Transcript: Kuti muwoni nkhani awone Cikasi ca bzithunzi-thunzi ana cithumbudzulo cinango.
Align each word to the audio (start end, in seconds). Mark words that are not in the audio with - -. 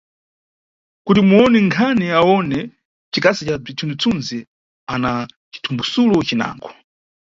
Kuti 1.05 1.21
muwoni 1.29 1.59
nkhani 1.67 2.05
awone 2.19 2.59
Cikasi 3.11 3.43
ca 3.47 3.55
bzithunzi-thunzi 3.61 4.37
ana 4.93 5.11
cithumbudzulo 5.51 6.15
cinango. 6.27 6.69